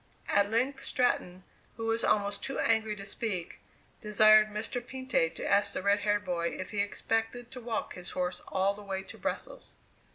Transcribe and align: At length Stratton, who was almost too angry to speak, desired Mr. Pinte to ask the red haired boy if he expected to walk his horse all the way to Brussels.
At 0.29 0.49
length 0.49 0.83
Stratton, 0.83 1.43
who 1.77 1.85
was 1.85 2.03
almost 2.03 2.41
too 2.41 2.57
angry 2.57 2.95
to 2.95 3.05
speak, 3.05 3.59
desired 4.01 4.47
Mr. 4.47 4.81
Pinte 4.83 5.35
to 5.35 5.47
ask 5.47 5.73
the 5.73 5.83
red 5.83 5.99
haired 5.99 6.25
boy 6.25 6.57
if 6.59 6.71
he 6.71 6.79
expected 6.79 7.51
to 7.51 7.61
walk 7.61 7.93
his 7.93 8.09
horse 8.09 8.41
all 8.47 8.73
the 8.73 8.81
way 8.81 9.03
to 9.03 9.17
Brussels. 9.19 9.75